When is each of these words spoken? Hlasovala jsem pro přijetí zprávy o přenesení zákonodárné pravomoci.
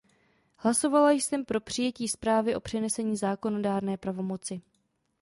Hlasovala 0.57 1.11
jsem 1.11 1.45
pro 1.45 1.59
přijetí 1.59 2.07
zprávy 2.07 2.55
o 2.55 2.59
přenesení 2.59 3.17
zákonodárné 3.17 3.97
pravomoci. 3.97 4.61